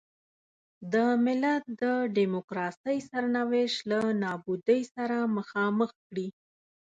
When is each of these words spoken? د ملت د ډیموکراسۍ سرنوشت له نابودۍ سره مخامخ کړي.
د 0.93 0.95
ملت 1.25 1.63
د 1.81 1.83
ډیموکراسۍ 2.17 2.97
سرنوشت 3.09 3.79
له 3.91 3.99
نابودۍ 4.23 4.81
سره 4.95 5.17
مخامخ 5.37 5.89
کړي. 6.07 6.27